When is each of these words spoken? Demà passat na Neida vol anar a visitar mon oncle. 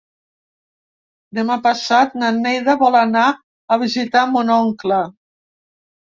Demà 1.39 1.57
passat 1.65 2.15
na 2.21 2.31
Neida 2.37 2.75
vol 2.83 2.97
anar 3.01 3.25
a 3.75 3.77
visitar 3.83 4.23
mon 4.31 4.49
oncle. 4.55 4.99